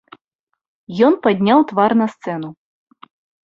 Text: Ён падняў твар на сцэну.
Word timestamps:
Ён 1.11 1.19
падняў 1.29 1.59
твар 1.75 1.91
на 2.03 2.07
сцэну. 2.17 2.49